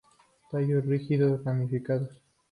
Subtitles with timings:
[0.49, 2.09] Tallos rígidos, ramificados.